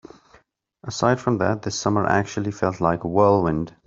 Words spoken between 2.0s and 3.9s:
actually felt like a whirlwind.